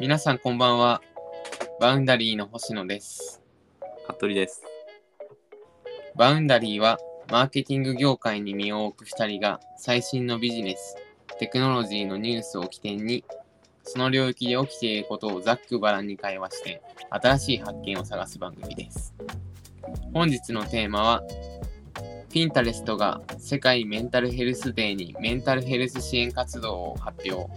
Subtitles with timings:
[0.00, 1.00] 皆さんこんばんは。
[1.80, 3.40] バウンダリーの星野です。
[4.08, 4.62] 服部です。
[6.16, 6.98] バウンダリーは
[7.30, 10.96] マーケティング業界に身を置く2人が最新のビジネス、
[11.38, 13.24] テクノロジーのニュースを起点に、
[13.84, 19.14] その領域で起きていることをざっくばらんに会話して、新しい発見を探す番組です。
[20.12, 21.22] 本日のテーマは、
[22.30, 27.48] ピンタレストが世界メンタルヘルスデーにメンタルヘルス支援活動を発表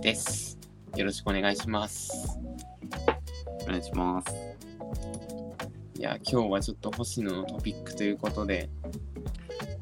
[0.00, 0.57] です。
[0.96, 2.38] よろしくお願いします。
[3.62, 4.34] お願いします。
[5.96, 8.68] いや、今日はちょっと星野のトピックということで、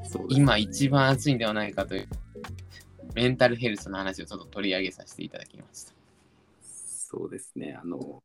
[0.02, 2.08] です今一番熱いんではないかという、
[3.14, 5.92] メンタルヘルスの話をちょっと取り上げさせていただきました。
[6.60, 7.78] そうですね。
[7.80, 8.22] あの、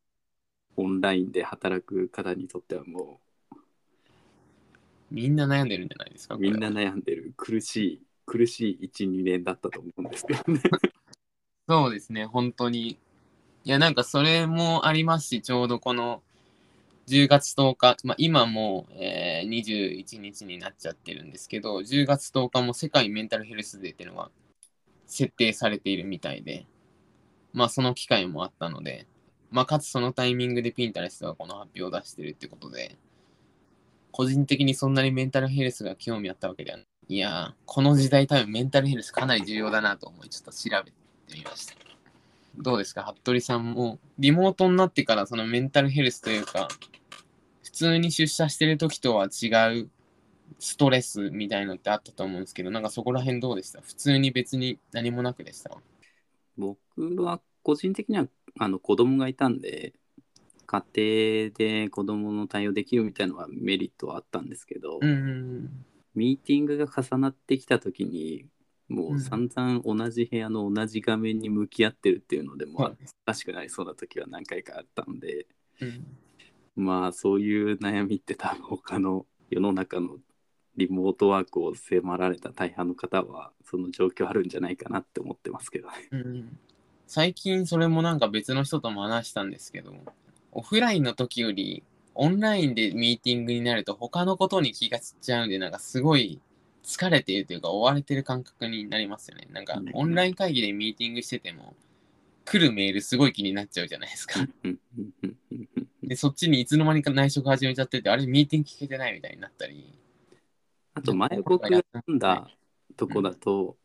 [0.77, 3.20] オンラインで働く方にとってはも
[5.12, 10.62] みんな悩んでるんじゃないですかう、みんな悩んでる苦しい、苦しい1、2年だったと思うんですけどね。
[11.68, 13.00] そうですね、本当に。
[13.63, 16.24] いや、なんかそれもありますし、ちょうどこの
[17.08, 24.32] 10月10日、まあ、今もう、えー21日になっちゃってるんですけど、10月10日も世界メンタルヘルスデーっていうのが
[25.08, 26.66] 設定されているみたいで、
[27.54, 29.07] まあその機会もあったので、
[29.52, 32.98] まあかつそのタイミングでピンタレストがこの発表を出してるってことで、
[34.12, 36.88] 個人的にそんなにメンタルヘルスが興味あったわけではない。
[37.10, 41.01] いやー、この時代多分メンタルヘルスかなり重要だなと思い、ちょっと調べて
[41.37, 41.76] みました。
[42.57, 43.13] どうですか？
[43.24, 46.68] 服部さんも、リモートになってからそのメンタルヘルスというか、
[47.63, 49.48] 普通に出社してる時とは違
[49.79, 49.90] う
[50.60, 53.82] ストレスみたいのってあったと思うんですけど、なんかそこら辺どうでした？
[53.82, 55.71] 普通に別に何もなくでした？
[56.57, 56.77] 僕
[57.21, 58.27] は個人的には
[58.60, 59.93] あの子供がいたんで、
[60.66, 61.51] 家庭
[61.85, 65.85] で子供の対応できるみたいなのはメリットはあったんですけど、うんうん。
[66.16, 68.45] ミーティングが重なってきた時に、
[68.92, 72.97] もう散々同じ部屋の同じ画面に向き合ってるっていうのでも、はい。
[73.25, 75.47] 難しくなりそうな時は何回かあったので、
[75.80, 76.06] うん。
[76.75, 80.18] まあそういう悩みって多分他の世の中の
[80.75, 85.94] リモートワークを迫られた大半の方はその状況あるんじゃないかなって思ってますけどね。
[86.12, 86.59] うん、
[87.07, 89.94] 最近それもなんか別の人とも話したんですけど、
[90.51, 96.41] オフラインの時よりオンラインでミーティングになると他のことに気が散っちゃうんで、なんかすごい
[96.84, 99.47] 疲れているというか追われてる感覚になりますよね。
[99.52, 101.75] なんかうんオンライン会議でミーティングしてても、
[102.46, 104.40] 来るメールすごい気になっちゃうじゃないですか。
[104.40, 104.80] うんうん
[105.24, 109.97] うんうんうんで、そっちにいつの間にか内職始めちゃってて、あれミーティング聞けてないみたいになったり。
[110.94, 112.50] あと前僕が読んだ
[112.98, 113.78] とこだと、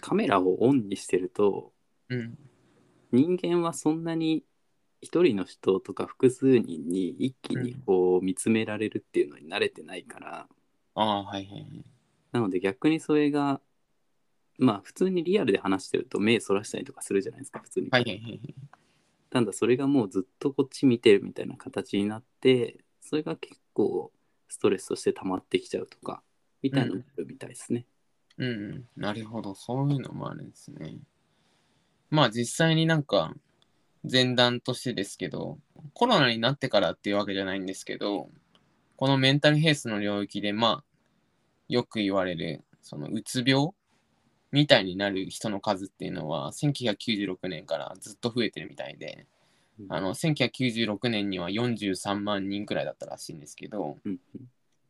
[0.00, 1.72] カメラをオンにしてると
[2.08, 2.38] うん。
[3.10, 4.44] 人間はそんなに
[5.00, 10.48] 一人の人とか複数人に一気にこう見つめられるっていうのに慣れてないから、
[10.94, 11.84] ああ、はいはいはい。
[12.32, 13.60] なので逆にそれが
[14.58, 17.88] まあ普通にリアルで話してると目そらしたりとかするじゃないですか普通に。
[17.90, 18.54] はいはいはいはい。
[19.30, 24.12] ただそれがもうずっとこっち見てるみたいな形になってそれが結構
[24.48, 26.22] ストレスとして溜まってきちゃうとか
[26.62, 27.86] みたいなのもあるみたいですね。
[28.38, 30.96] うんうん、なるほど、そういうのもあるんですね。
[32.10, 33.34] まあ実際になんか
[34.10, 35.58] 前段としてですけど、
[35.94, 38.30] コロナになってからっていうわけじゃないんですけど、
[38.96, 40.84] このメンタルヘルスの領域で、まあ、
[41.72, 43.70] よく言われる、そのうつ病
[44.50, 49.26] みたいになる人の数っていうのは、1996年からずっと増えてるみたいで、
[49.88, 54.18] あの、1996年には43万人くらいだったらしいんですけど、うん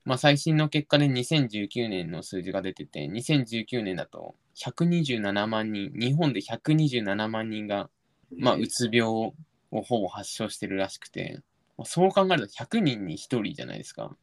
[0.04, 7.88] まあ、最新の結果で2019年の数字が出てて、2019年だと127万人、日本で127万人が、
[8.36, 9.34] まあ、うつ病を
[9.70, 11.38] ほぼ発症してるらしくて、
[11.78, 14.16] まあそう考えると100人に1人じゃないですか。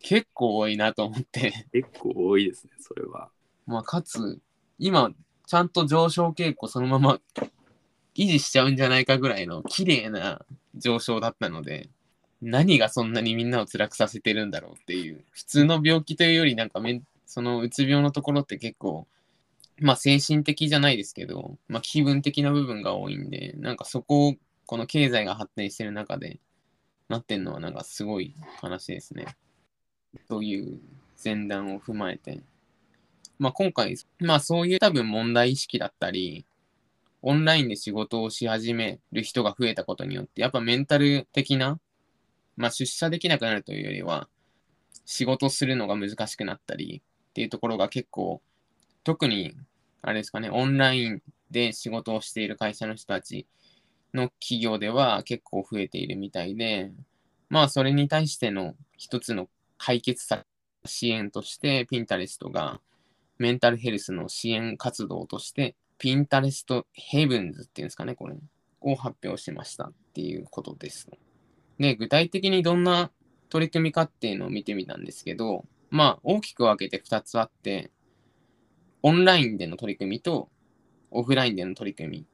[0.00, 3.30] 結構多いなと思って、結構多いですねそれは。
[3.66, 4.40] まあ、かつ、
[4.78, 5.10] 今、
[5.46, 7.20] ちゃんと上昇傾向そのまま
[8.14, 10.44] 維持しちゃうんじゃないかぐらいの綺麗な
[10.74, 11.88] 上昇だったので、
[12.42, 19.06] 何がそんなにみんなを辛くさせてるんだろうっていう、普通の病気というより、なんかめん、そのうつ病のところって結構、
[19.78, 24.34] まあ精神的じゃないですけど、まあ気分的な部分が多いんで、なんかそこを、
[24.66, 26.40] この経済が発展してる中で、
[27.08, 29.26] なってんのはなんかすごい話ですね。
[30.28, 30.80] という
[31.22, 32.40] 前段を踏まえて、
[33.38, 36.44] まあ、今回、まあ、そういう多分問題意識だったり、
[37.22, 41.78] オンラインで仕事をし始める人が増えたことによって、やっぱメンタル的な、
[42.56, 44.28] まあ、出社できなくなるというよりは、
[45.04, 48.40] 仕事するのが難しくなったりっていうところが結構、
[49.04, 49.54] 特に、
[50.02, 53.46] あれですかね、オンラインで仕事をしている会社の人たち
[54.14, 56.92] の企業では結構増えているみたいで、
[57.48, 59.48] まあ、それに対しての一つの
[59.82, 60.44] 解決策、
[60.84, 62.82] 支援として、ピンタレストが、
[63.38, 68.36] メンタルヘルスの支援活動として、ピンタレストヘブンズっていうんですかね、これ。
[68.82, 71.08] を発表しましたっていうことです。
[71.78, 73.10] で、具体的にどんな
[73.48, 77.90] 取り組みかっていうのを見てみたんですけど、まあ、大きく分けて2つあって、
[79.02, 80.50] オンラインでの取り組みと
[81.10, 82.26] オフラインでの取り組み。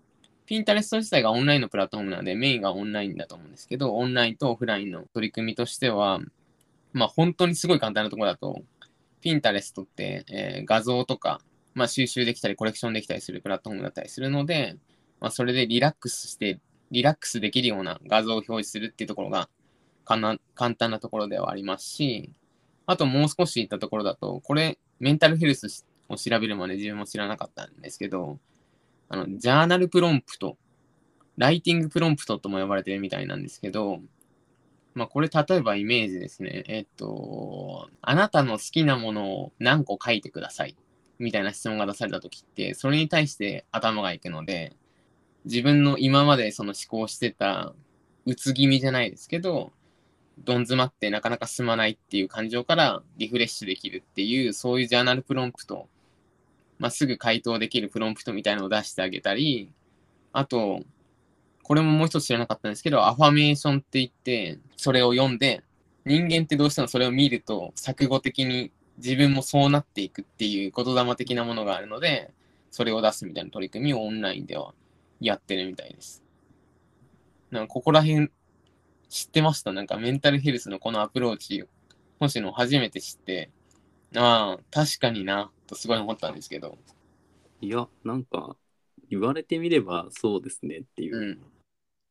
[0.47, 6.21] ピンタレスト自体がオンラインのプラットフォームなので、メインがオンラインだと思うんですけど、オンラインとオフラインの取り組みとしては、
[6.97, 8.63] まあ、本当にすごい簡単なところだと、
[9.21, 11.43] ピンタレストって、えー画像とか、
[11.75, 14.79] まあ、収集できたり、コレクションできたりするプラットフォームだったりするので、
[15.21, 16.59] まあ、それでリラックスして、
[16.91, 19.51] リラックスできるような画像を表示するっていうところが
[20.07, 22.33] かな簡単なところではありますし、
[22.87, 28.39] あともう少し言ったところだと、これ、メンタルヘルスを調べるまで自分も知らなかったんですけど、
[29.11, 30.57] あの、 journal prompt、
[31.37, 34.01] writing prompt とも呼ばれてるみたいなんですけど、
[34.97, 36.65] まあこれ例えばイメージですね。
[36.67, 40.75] えっと、あなたの好きなものを何個書いてください？
[41.19, 44.75] みたいな質問が出されたときって、それに対して頭がいくので、
[45.45, 47.75] 自分の今までその思考してた、
[48.25, 49.71] うつ気味じゃないですけど、
[50.39, 55.89] どん詰まってなかなか進まないっていう感情からリフレッシュできるっていう、そういうジャーナルプロンプト、
[56.79, 59.71] まあ、すぐ回答できるプロンプトみたいなのを出してあげたり、
[60.33, 60.83] あと、
[61.63, 65.63] これももう一つ知らなかったんですけど、アファメーションって言って、それを読んで、
[66.05, 72.33] 人間ってどうしてもそれを見ると、錯誤的に自分もそうなっていくっていう言霊的なものがあるので、
[72.71, 74.75] それを出すみたいな取り組みをオンラインでは
[75.21, 76.23] やってるみたいです。
[77.51, 78.29] なんかここら辺
[79.09, 79.73] 知ってました？
[79.73, 81.65] なんかメンタルヘルスのこのアプローチ、
[82.19, 83.51] 星野初めて知って、
[84.15, 86.79] ああ、確かにな、とすごい思ったんですけど、
[87.61, 88.57] いや、なんか、
[89.09, 91.17] 言われてみればそうですねっていう。
[91.17, 91.39] うん。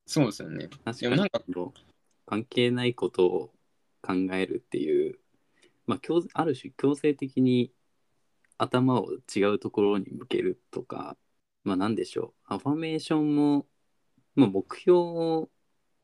[0.06, 0.70] そうですよね。
[0.86, 1.42] 確でもなんか
[2.26, 3.54] 関係ないことを
[4.02, 5.20] 考えるっていう、
[5.88, 7.72] まあ、強ある種強制的に
[8.58, 11.18] 頭を違うところに向けるとか、
[11.64, 13.66] まあ何でしょう、アファメーションも、
[14.36, 15.50] まあ、目標を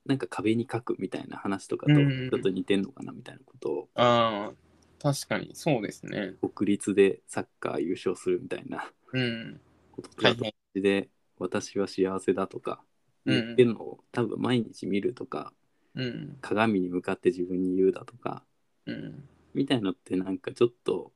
[0.05, 4.53] なんか壁に書くみたいな話とかとちょっと似てんのかなみたいなことを、ああ、
[4.99, 6.35] 確かに、そうですね。
[6.53, 9.61] 国立でサッカー優勝するみたいなうん。
[9.91, 12.81] こととかと同じで、私は幸せだとか
[13.25, 15.53] 言ってるのを多分毎日見るとか、
[15.95, 16.37] うん。
[16.41, 18.43] 鏡に向かって自分に言うだとか
[18.85, 19.23] うん。
[19.53, 21.11] みたいのってなんかちょっと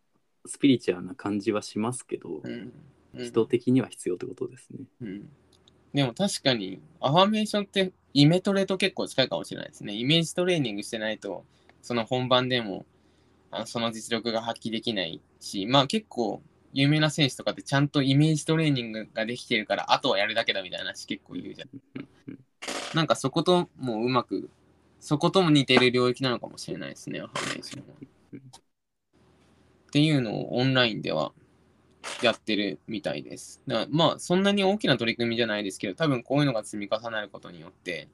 [0.46, 2.52] スピリチュアルな感じはしますけど、うん。
[2.52, 2.74] うん
[3.18, 4.80] 人的には必要ってことですね。
[5.02, 5.30] うん。
[5.94, 9.94] でも確かに、アファメーションってイメトレと結構近いかもしれないですね。
[9.94, 11.46] イメージトレーニングしてないと、
[11.82, 12.86] その本番でも、
[13.52, 16.42] あその実力が発揮できないし、まあ結構、
[16.74, 21.70] 有名な選手とかってちゃんとイメージトレーニングができてるから、あとはやるだけだみたいな話結構言うじゃん。
[22.94, 24.50] なんかそこともうまく、
[25.06, 27.84] そことも似てる領域なのかもしれないですね、アファメーション。
[27.84, 28.40] っ
[29.92, 31.32] ていうのをオンラインでは
[32.24, 33.62] やってるみたいです。
[33.68, 38.08] だまあ、そんなに大きな取り組みじゃないですけど、多分こういうのが積み重なることによって、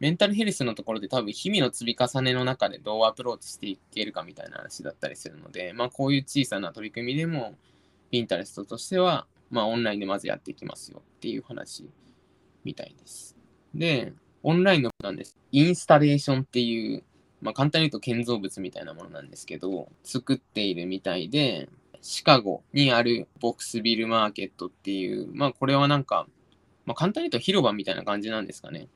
[0.00, 7.58] メンタルヘルスのところで多分日々の積み重ねの中でどうアプローチしていけるかみたいな話だったりするので、まあこういう小さな取り組みでも、
[8.10, 11.90] ピンタレストとしては、まあオンラインでまずやっていきますよっていう話
[12.64, 13.36] みたいです。
[13.74, 15.36] で、オンラインのなんです。
[15.52, 17.02] インスタレーションっていう、
[17.40, 21.68] まあ簡単に言うと建造物みたいなものなんですけど、作っているみたいで、
[22.00, 26.26] シカゴにあるボックスビルマーケットっていう、まあこれはなんか、
[26.86, 28.88] まあ簡単に言うと広場みたいな感じなんですかね。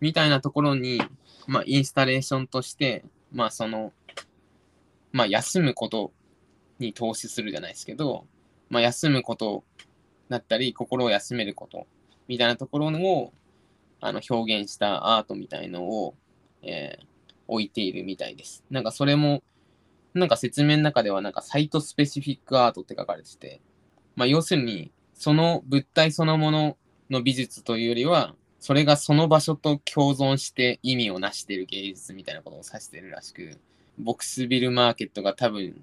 [0.00, 1.00] みたいなところに、
[1.46, 3.92] まあインスタレーションとして、まあその、
[5.12, 6.12] まあ休むこと
[6.78, 8.26] に投資するじゃないですけど、
[8.68, 9.64] まあ休むこと
[10.28, 11.86] だったり、心を休めること
[12.28, 13.32] みたいなところを
[14.06, 16.14] あの表現したアートみたいのを、
[16.62, 17.06] えー
[17.48, 18.64] 置いているみたいです。
[18.70, 19.42] なんかそれも、
[20.14, 23.60] なんか説明の中ではなんかサイトスペシフィックアートって書かれてて、
[24.14, 26.76] まあ要するにその物体そのもの
[27.10, 33.58] の美術というよりは、それがその場所と共存して意味を成している芸術みたいなことを指してるらしく、
[33.98, 35.82] ボックスビルマーケットが多分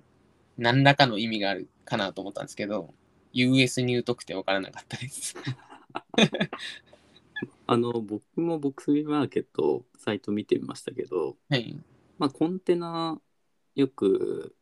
[0.57, 2.93] 何らかの意味があるかなと思ったんですけど、
[3.31, 5.35] US に疎くて分からなかったです。
[7.65, 11.77] あの僕もボックスビルマーケットサイト見てみましたけど、はい。
[12.17, 13.19] まあ、コンテナ
[13.75, 14.55] よく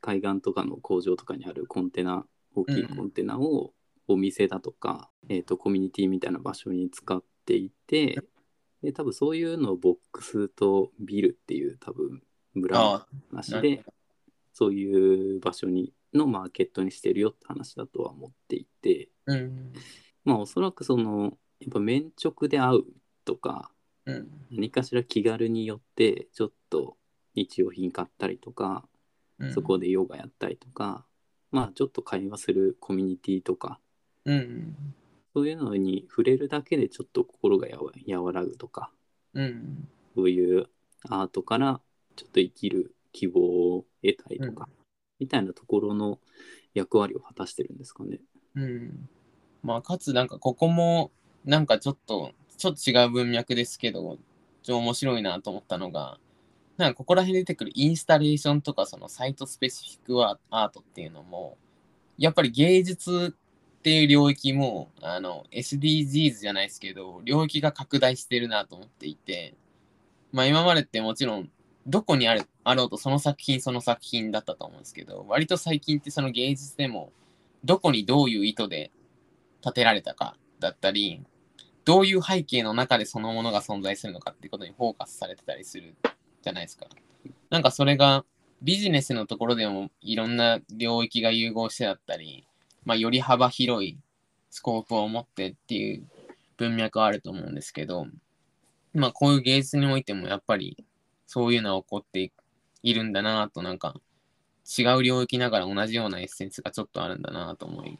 [0.00, 3.72] 海岸とかの工場とかにあるコンテナ大きいコンテナを
[4.06, 8.18] お店だとか、えー、とコミュニティみたいな場所に使っていて
[8.82, 12.22] で多分そういうのをボックスとビルっていう多分
[12.54, 13.82] 村の話で
[14.52, 19.72] そういう場所にのマーケットにしてるよって話だとは思っていてうん。
[20.24, 21.34] まあおそらくその
[21.74, 22.82] ぱ面直で会う
[23.24, 23.70] とか
[24.06, 24.28] うん。
[24.50, 26.96] 何かしら気軽によってちょっと
[27.34, 28.84] 日用品買ったりとか、
[29.38, 31.04] うんそこでヨガやったりとか
[31.50, 33.80] まあちょっと会話するコミュニティとか
[34.24, 34.76] うん。
[35.34, 38.90] そういうのに触れるだけでちょっと心がやわ和らぐとか、
[39.34, 39.88] うん。
[40.14, 40.68] そういう
[41.08, 41.80] アートから
[42.14, 44.68] ちょっと生きる希望を得たりとか、
[45.18, 46.20] みたいなところの
[46.72, 48.20] 役割を果たしてるんですかね。
[48.54, 49.08] うん。
[49.62, 51.10] まあ、かつなんかここも、
[51.44, 54.16] なんかちょっと、ちょっと違う文脈ですけど、ちょっ
[54.64, 56.18] と面白いなと思ったのが、
[56.76, 61.56] なんかここら辺出てくるインスタレーションとかそのサイトスペシフィックアアートっていうのも、
[62.18, 63.34] やっぱり芸術
[63.78, 69.54] っていう領域も、あの、SDGs じゃないですけど、領域が拡大してるなと思っていて、
[70.32, 71.50] まあ今までってもちろん、
[71.86, 77.12] どこにあるあろうとその作品その作品だったと思うんですけど、割と最近ってその芸術でも、
[77.62, 78.90] どこにどういう意図で
[79.62, 81.22] 建てられたかだったり、
[81.84, 85.94] どういう背景の中でそのものが存在するのかってことにフォーカスされてたりする
[86.42, 86.86] じゃないですか。
[87.50, 88.24] なんかそれが
[88.62, 92.46] ビジネスのところでもいろんな領域が融合してだったり、
[92.84, 93.98] まあ、より幅広い
[94.50, 96.06] スコープを持ってっていう
[96.56, 98.06] 文脈はあると思うんですけど、
[98.94, 100.84] まあこういう芸術においてもやっぱり
[101.26, 102.32] そういうのは起こって
[102.82, 103.94] いるんだなとなんか
[104.78, 107.98] 違う領域ながら同じようなエッセンスがちょっとあるんだなと思い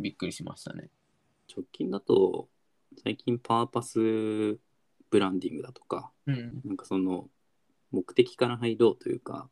[0.00, 0.88] びっくりしましたね。
[1.54, 2.48] 直近だと、
[3.02, 4.58] 最近パーパスブ
[5.18, 6.60] ランディングだとか、うん。
[6.64, 7.28] なんかその
[7.90, 9.48] 目的から入ろうというか、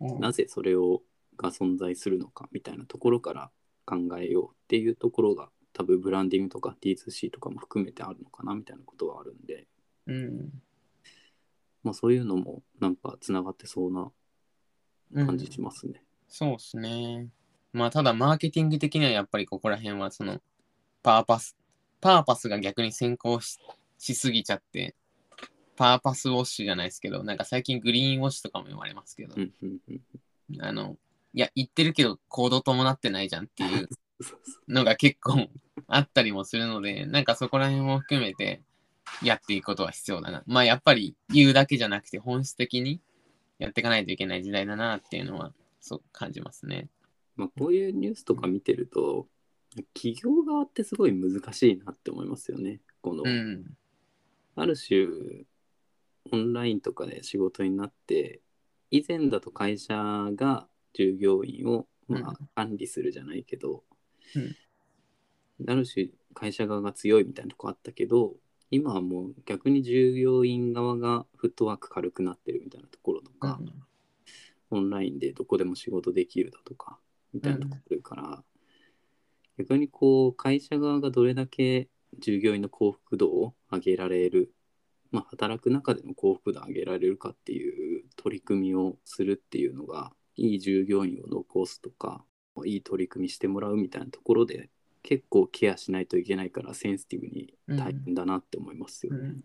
[0.00, 1.02] なぜそれを
[1.36, 3.50] が存在するのかみたいなところから
[3.86, 9.66] 考えようっていうところが多分ブランディングとか D2C とかも含めてあるのかなみたいなことはあるんで、
[10.06, 10.50] うん。
[11.82, 14.10] まあ、そういうのもなんかつながってそうな
[15.12, 16.02] うん感じしますね。
[16.28, 17.28] そうですね。
[17.72, 20.40] まあ、ただ、マーケティング的にはやっぱりここら辺は、その、
[21.02, 21.56] パーパス、
[22.00, 23.58] パーパスが逆に先行し
[23.98, 24.94] しすぎちゃって、
[25.76, 29.34] パーパスウォッシュじゃないですけど、なんか最近グリーンウォッシュとかも言われますけど、
[30.60, 30.96] あの、
[31.34, 33.88] いや、言ってるけど、行動伴ってないじゃんっていう
[34.68, 35.48] のが結構
[35.86, 38.62] あったりもするので、なんかそこら辺も含めて
[39.22, 40.42] やっていくことは必要だな。
[40.46, 43.00] まあやっぱり言うだけじゃなくて本質的に
[43.58, 46.88] やっていかないといけない時代だなっていうのはそう感じますね。
[47.36, 49.26] まあ、こういうニュースとか見てると
[49.94, 52.80] 企業側ってすごい難しいなって思いますよね。
[53.00, 53.64] この、うん。
[54.56, 55.06] ある種
[56.32, 58.40] オンラインとかで仕事になって
[58.90, 59.94] 以前だと会社
[60.34, 63.84] が従業員を、まあうん管理するじゃないけど、
[64.34, 64.56] うん
[65.68, 68.34] ある種会社側が強いみたいなとこあったけど
[68.70, 73.60] 今はもう逆に従業員側がフットワーク軽くなってるみたいなところとか、
[74.70, 76.98] オンラインでどこでも仕事できるだとか
[77.34, 78.44] みたいなところから、
[79.62, 81.88] 逆にこう会社側がどれだけ
[82.18, 84.52] 従業員の幸福度を上げられる、
[85.10, 92.24] まあ、働く中での幸福度を上げられるかっていう取り組みをするっていうのがいい従業員を残すとか
[92.64, 94.70] いい取り組みしてもらうみたいなところで
[95.02, 99.20] 結構ケアしないといけないからセンシティブに大変だなって思いますよね。
[99.20, 99.40] うん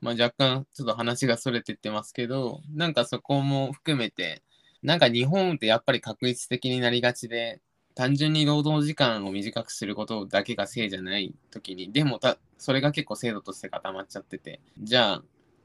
[0.00, 4.42] まあ若干ちょっと話がそれてってますけど、なんかそこも含めて、
[4.82, 7.60] なんか日本ってやっぱり確率的になりがちで、
[7.98, 15.22] 単純に労働時間を短くすることだけがせいじゃない時に、でもたそれが結構制度として固まっちゃってて、じゃあ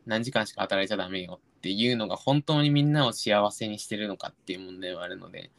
[0.08, 5.52] 何時間しか働いちゃダメよっていうのが本当にみんなを幸せにしてるのかっていう問題はあるので、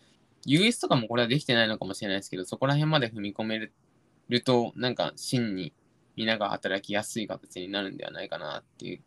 [0.47, 3.71] US とかもこれはできてないのかもしれないですけど、そこら辺まで踏み込め
[4.29, 5.73] ると、なんか真に
[6.17, 9.01] みんなが働きやすい形になるんではないかなっていう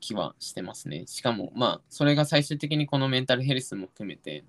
[0.00, 1.04] 気はしてますね。
[1.06, 4.42] しかも、まあ、それが最終的にこのメンタルヘルスも含めて、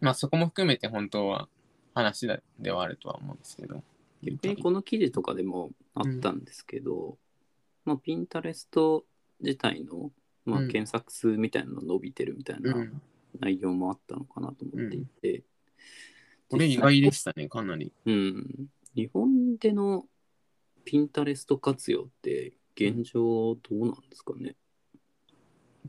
[0.00, 1.48] まあそこも含めて本当は
[1.94, 3.82] 話だではあるとは思うんですけど。
[4.22, 7.18] 逆にこの記事とかでもあったんですけど、
[7.84, 9.04] まあ、ピンタレスト
[9.40, 10.10] 自体の、
[10.44, 13.02] まあ、うん検索数みたいなの伸びてるみたいなうん。
[13.40, 15.44] 内容もあったのかなと思っていて、
[16.48, 17.92] これ意外でしたね、かなり。
[18.06, 20.06] うん、日本での
[20.84, 24.56] ピンタレスト活用って現状どうなんですかね、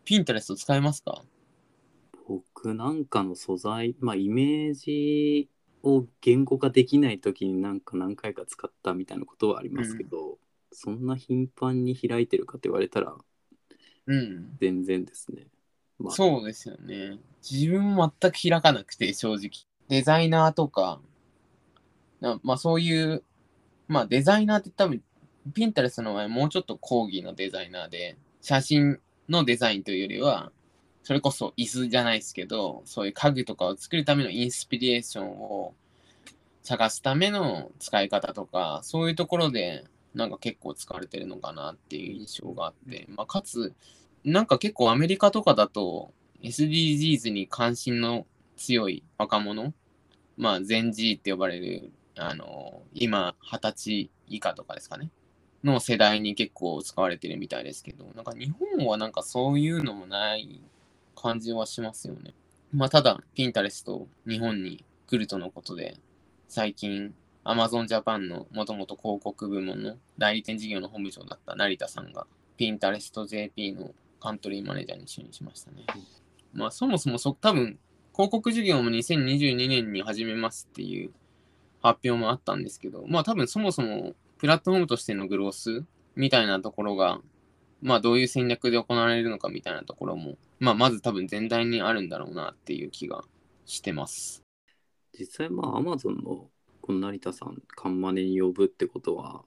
[0.03, 1.23] ピンタレスト使えますか？
[2.29, 5.49] 僕なんかの素材、まあ、イメージ
[5.81, 10.37] を言語化できない時になんか何回か使ったみたいなことはありますけど、
[10.71, 13.15] そんな頻繁に開いてるかって言われたら
[14.05, 14.55] うん。
[14.61, 15.47] 全然ですね。
[15.97, 17.17] まあ、そうですよね。
[17.41, 19.49] 自分も全く開かなくて、正直。
[19.87, 21.01] デザイナーとか、
[22.19, 23.23] なまあそういう、
[23.87, 25.01] まあデザイナーって多分、
[25.55, 30.51] ピンタレストの前もうちょっと講義のデザイナーで、写真のデザインというよりは、
[31.09, 35.73] それこそ椅子じゃないですけど、そういう家具とかを作るためのインスピレーションを
[36.61, 43.73] 探すための使い方とか、そういうところで、なんか結構使われてるのかなっていう印象があって、まあ、かつ、
[44.23, 46.13] なんか結構アメリカとかだと
[46.43, 49.73] SDGs に関心の強い若者、
[50.37, 55.09] まあ、ゼン G って呼ばれるあの、今、二十歳以下とかですかね。
[55.63, 60.61] の世代に結構使われてるみたいですけど、なんか日本はなんかそういうのもない
[61.21, 62.33] 感じはしますよね。
[62.71, 65.97] まあ、ただ、ピンタレスト日本に来るとのことで、
[66.47, 75.85] 最近、Amazon Japan のもともと広告部門の代理店事業の本部長だった成田さんが、ピンタレスト JP のカントリーマネージャーに就任しましたね。
[76.53, 77.79] まあ、そもそもそ、多分、
[78.13, 81.11] 広告事業も2022年に始めますっていう
[81.81, 85.85] 発表もあったんですけど、まあ多分そもそもプラットフォームとしてのグロース
[86.15, 87.21] みたいなところが、
[87.81, 93.23] まあどういう戦略で行われるのかみたいなところも、まあまず多分全体にあるんだろうなっていう気が
[93.65, 94.43] してます。
[95.17, 96.49] 実際まあ Amazon の
[96.81, 99.43] この成田さん、カンマネに呼ぶってことは、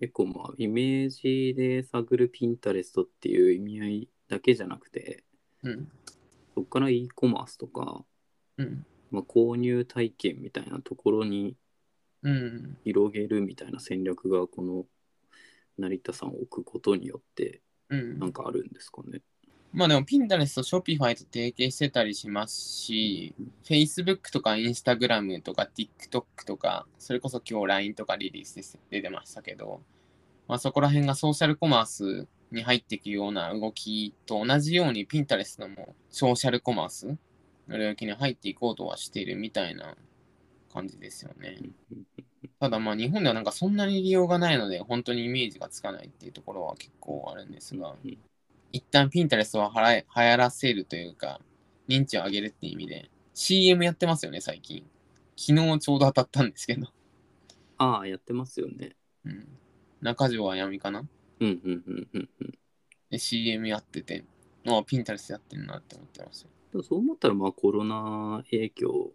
[0.00, 5.24] 結構まあイメージで探るピンタレストっていう意味合いだけじゃなくて、
[5.62, 5.88] うん。
[6.54, 8.04] そこから e コマースとか、
[8.56, 8.86] うん。
[9.10, 11.56] まあ、購入体験みたいなところに
[12.22, 12.78] うん。
[12.84, 14.84] 広げるみたいな戦略がこの
[15.78, 18.18] 成田さんを置くことによってうん。
[18.18, 19.20] なんかあるんですかね。
[19.72, 29.82] まあでも、ピンタレスト、ショピファイと提携してたりしますし、Facebook とか Instagram とか TikTok とか、それこそ今日 LINE とかリリースです出てましたけど、
[30.48, 37.18] まあそこら辺がソーシャルコマースに入っていくような動きと同じように、ピンタレストもソーシャルコマース
[37.68, 39.94] の領域に入っていこうとはしているみたいな
[40.72, 41.58] 感じですよね。
[42.60, 48.18] ただまあ日本ではなんかそんなに利用がないので、本当にイメージがつかないっていうところは結構あるんですが、うん
[48.72, 51.40] 一旦ピンタレストをはらえ流行らせるというか、
[51.88, 54.84] 認知を上げるっていう意味で、CM やってますよね、最近。
[55.36, 56.88] 昨日ちょうど当たったんですけど。
[57.78, 58.96] ああ、やってますよね。
[59.24, 59.48] うん。
[60.02, 61.08] 中条あやみかな？
[61.40, 62.58] うんうんうんうんうん。
[63.08, 64.24] で ?CM やってて、
[64.66, 66.50] あピンタレストやってんなって思ってますよ。
[66.72, 69.12] でもそう思ったらまあコロナ影響、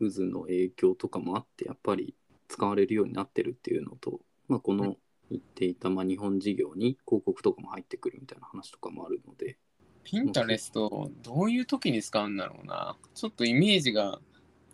[0.00, 2.14] 渦の影響とかもあって、やっぱり
[2.48, 4.96] 使われるようになってるっていうのと、まあ、この
[5.30, 9.58] 言っていたまあ日本事業に広告とかも入ってくるみたいな話とかもあるので、
[10.04, 12.96] ピンタレスト、どういう時に使うんだろうな。
[13.14, 14.20] ちょっとイメージが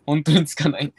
[0.05, 0.93] 本当につかない。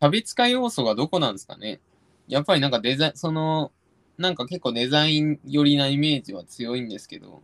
[0.00, 1.80] 差別化要素がどこなんですかね。
[2.28, 3.72] やっぱりなんかデザイン、その、
[4.16, 7.42] なんか結構デザイン寄りなイメージは強いんですけど、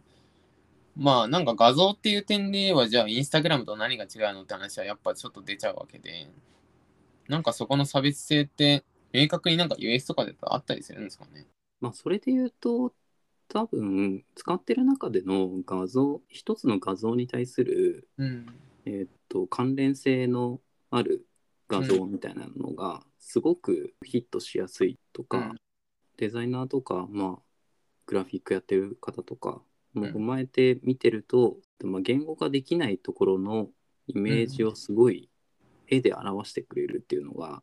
[0.97, 6.31] まあなんか画像っていう点で言えば、じゃあインスタグラムと何が違うのって話はやっぱちょっと出ちゃうわけで、
[7.29, 11.47] なんかそこの差別性って明確になんか US とかであったりするんですかね？
[11.81, 12.93] まあ、それで言うと、
[13.49, 18.47] 多分使ってる中での画像、一つの画像に対する、うん。
[18.85, 20.61] えーっと関連性の
[20.91, 21.27] ある
[21.69, 25.57] 画像みたいなのがすごくヒットしやすいとか、うん
[26.17, 27.43] デザイナーとか、まあ、
[28.07, 29.63] グラフィックやってる方とか
[29.95, 33.69] もうん踏まえて見てると、まあ、言語化できないところの
[34.09, 35.28] イメージをすごい
[35.89, 37.63] 絵で表してくれるっていうのが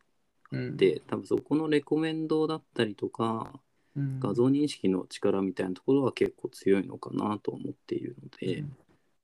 [0.51, 3.59] うん、で多分そこのレコメンドだったりとか
[3.95, 4.19] うん。
[4.19, 8.63] 画像認識の力みたいなところは結構強いのかなと思っているので、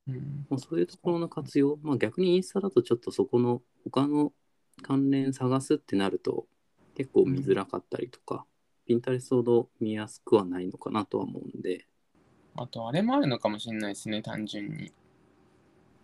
[0.08, 0.46] うん。
[0.50, 4.34] まあ、そういうところの活用、まあ、逆にインスタだとちょっとそこの他の
[4.82, 6.48] 関連探すってなると
[6.96, 8.46] 結構見づらかったりとか、
[8.86, 11.86] ピンタレストほど見やすくはないのかなとは思うんで、
[12.56, 14.92] あと、あれもあるのかもしれないですね、単純に。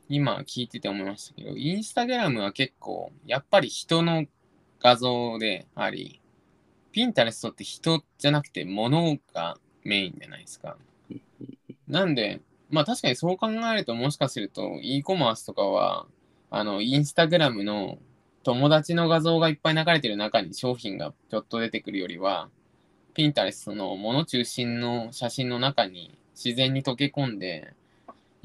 [0.10, 4.26] 今聞いてて思いましたけど、インスタグラムは結構、やっぱり人の
[4.80, 6.22] 画像であり、
[6.92, 10.78] ピンタレストって人じゃなくて物がメインじゃないですか。
[11.88, 16.06] なんで、まあ確かにそう考えると、もしかすると、e コマースとかは、
[16.50, 17.98] あの、インスタグラムの
[18.44, 22.50] 友達の画像がいっぱい流れてる中に商品がちょっと出てくるよりは、
[23.14, 27.74] ピンタレストの物中心の写真の中に自然に溶け込んで、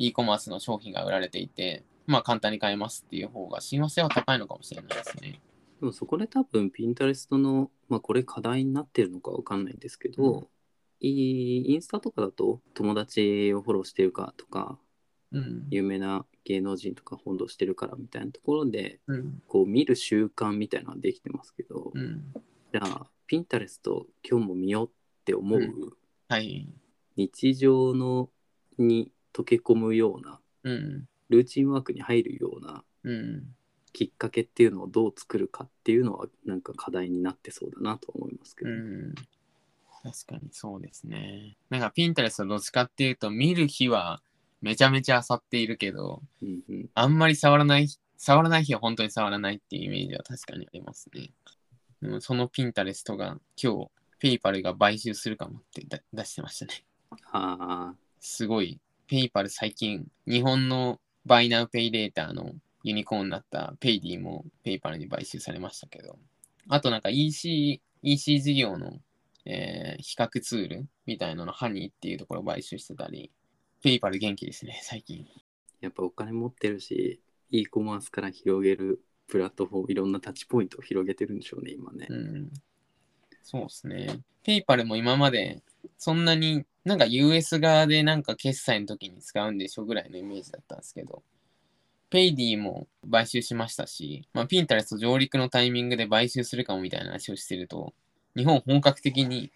[0.07, 5.41] e コマースの商品が売られていて、まあ簡単に買えますっていう方が親和性は高いのかもしれないですね。
[5.81, 10.47] でもそこで多分ピンタレストの、まあ、これ課題になってるのかわかんないんですけど、うん
[11.05, 14.79] いインスタとかだと友達をフォローしてるかとか
[15.33, 15.67] うん。
[15.71, 19.43] 有名な芸能人とかフォローしてるからみたいなところでうん。
[19.49, 22.33] こう見る習慣みたいなのはできてますけど、うん。
[22.73, 24.91] じゃあピンタレスト今日も見ようっ
[25.25, 25.91] て思う、うん
[26.29, 26.69] はい。
[27.17, 28.31] 日常の
[28.79, 31.09] に溶け込むようなうん。
[31.29, 33.55] ルーチンワークに入るようなうん。
[33.93, 39.15] きっかけっていうのをどう作るかっていうのはなんか課題になってそうだなと思いますけど、うん。
[40.03, 41.57] 確かにそうですね。
[41.71, 44.21] なんか Pinterest どっちかっていうと、見る日は
[44.61, 51.31] めちゃめちゃ漁っているけど、うんうんあんまり触らない、触らない日は本当に触らないっていうイメージは確かにありますね。
[52.01, 56.85] でもその Pinterest が今日、 PayPal が買収するかもってだ出してましたね。
[57.33, 58.81] あすごい、
[59.13, 66.19] PayPal 最近、日本の Buy Now Pay Later のユニコーンになった Paidy も PayPal に買収されましたけど、
[66.71, 69.01] あとなんか EC、EC 事業の、
[69.45, 73.31] えー比較ツールみたいなのハニーっていうところを買収してたり、
[73.83, 75.27] ペイパル元気ですね、最近。
[75.83, 77.21] やっぱお金持ってるし
[77.51, 82.51] e コマースから広げるプラットフォームいろんなタッチポイントを広げてるんでしょうね今ね、うん。
[83.43, 84.21] そうですね。
[84.43, 85.61] ペイパルも今まで
[85.99, 91.23] そんなになんか US 側でなんか決済の時に使うんでしょぐらいのイメージだったんですけど、
[92.11, 97.95] Paidy も買収しましたし、まあ、 Pinterest 上陸のタイミングで買収するかもみたいな話をしてると、
[98.37, 99.51] 日本本格的に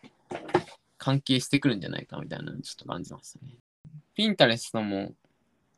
[0.99, 3.53] 関係してくるんじゃないかみたいなのちょっと感じましたね。
[4.15, 5.13] Pinterest も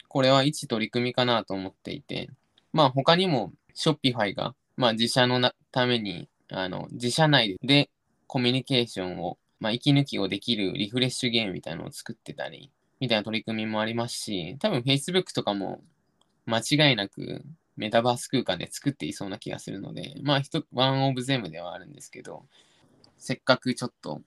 [0.09, 2.31] これは一取り組みかなと思っていて、
[2.73, 7.91] まあ他にも Shopify が、まあ自社のために、あの、自社内で
[8.27, 15.83] コミュニケーションを、まあ息抜きをできるリフレッシュゲームみたいなのを作ってたり、みたいな取り組みもありますし、多分 Facebook とかも
[16.47, 17.45] 間違いなく
[17.77, 20.43] メタバース空間で作っていそうな気がするので、まあ、
[20.73, 22.45] ワンオブゼムではあるんですけど、
[23.19, 24.21] せっかくちょっと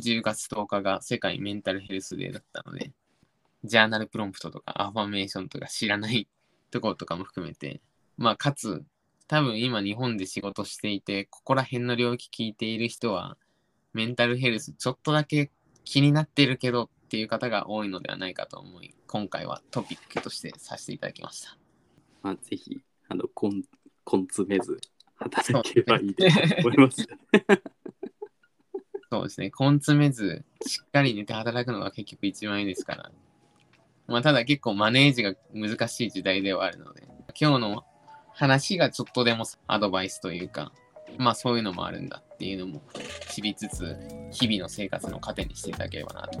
[0.00, 2.92] 10月10日が世界メンタルヘルスデーだったので、
[3.64, 6.28] ジャーナルプロンプトとかアファメーションとか知らない
[6.70, 7.80] ところとかも含めて、
[8.16, 8.84] まあ、かつ、
[9.26, 13.36] 多分今日本で仕事していて、ここら辺の領域聞いている人は、
[13.94, 15.50] メンタルヘルスちょっとだけ
[15.84, 21.56] 気になってるけどっていう方が多いのではないかと思い、今回はトピックとしてさせていただきました。
[22.22, 23.62] まあ、ぜひあの根
[24.10, 24.80] 根詰めず
[25.14, 26.24] 働ければいいと
[26.60, 27.06] 思います。
[29.10, 29.52] そうですね。
[29.58, 33.12] 根詰めず、しっかり寝て働くのが結局一番いいですから。
[34.08, 37.04] まあ、ただ結構マネージが難しい時代ではあるので、
[37.40, 37.84] 今日の
[38.32, 40.72] 話がちょっとでもアドバイスというか、
[41.18, 42.82] まあそういうのもあるんだっていうのも
[43.30, 43.96] 知りつつ、
[44.32, 46.38] 日々の生活の糧にしていただければなと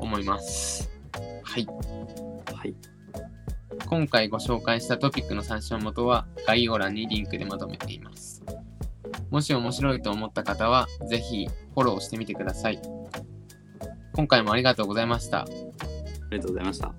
[0.00, 0.90] 思います。
[1.42, 1.66] はい。
[2.54, 2.74] はい。
[3.86, 8.42] 今回ご紹介したトピックの参照元は概要欄にリンクでまとめています。
[9.30, 12.80] もし面白いと思った方は、ぜひフォローしてみてください。
[14.14, 15.42] 今回もありがとうございました。
[15.42, 15.44] あ
[16.30, 16.94] りがとうございました。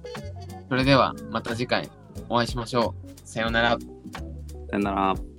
[0.70, 1.90] それではまた次回
[2.30, 3.28] お会いしましょう。
[3.28, 3.78] さようなら。
[4.70, 5.39] さよなら。